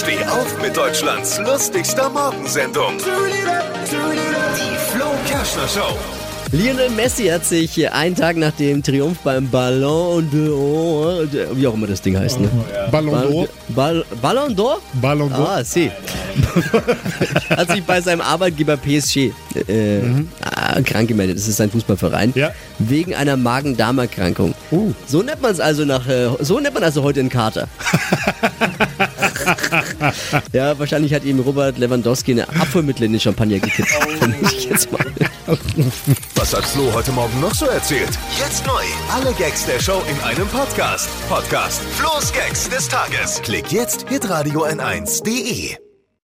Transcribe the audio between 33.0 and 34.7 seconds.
in den Champagner gekippt. Vermute ich